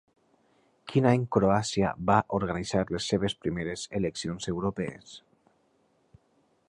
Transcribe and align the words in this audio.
Quin 0.91 1.07
any 1.09 1.25
Croàcia 1.35 1.91
va 2.11 2.15
organitzar 2.37 2.81
les 2.95 3.11
seves 3.13 3.37
primeres 3.45 3.85
eleccions 4.01 4.49
europees? 4.57 5.15